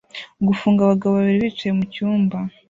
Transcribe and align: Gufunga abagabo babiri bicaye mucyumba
Gufunga 0.47 0.79
abagabo 0.83 1.13
babiri 1.15 1.43
bicaye 1.47 1.71
mucyumba 1.77 2.37